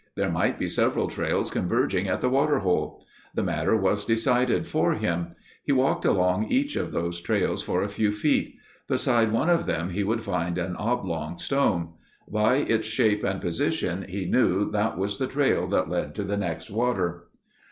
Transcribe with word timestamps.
There 0.15 0.31
might 0.31 0.57
be 0.57 0.67
several 0.67 1.07
trails 1.09 1.51
converging 1.51 2.07
at 2.07 2.21
the 2.21 2.29
water 2.29 2.57
hole. 2.57 3.05
The 3.35 3.43
matter 3.43 3.77
was 3.77 4.03
decided 4.03 4.65
for 4.65 4.93
him. 4.95 5.27
He 5.63 5.71
walked 5.73 6.05
along 6.05 6.45
each 6.45 6.75
of 6.75 6.91
those 6.91 7.21
trails 7.21 7.61
for 7.61 7.83
a 7.83 7.87
few 7.87 8.11
feet. 8.11 8.55
Beside 8.87 9.31
one 9.31 9.47
of 9.51 9.67
them 9.67 9.91
he 9.91 10.03
would 10.03 10.23
find 10.23 10.57
an 10.57 10.75
oblong 10.75 11.37
stone. 11.37 11.89
By 12.27 12.55
its 12.55 12.87
shape 12.87 13.23
and 13.23 13.39
position 13.39 14.07
he 14.09 14.25
knew 14.25 14.71
that 14.71 14.97
was 14.97 15.19
the 15.19 15.27
trail 15.27 15.67
that 15.67 15.87
led 15.87 16.15
to 16.15 16.23
the 16.23 16.35
next 16.35 16.71
water. 16.71 17.27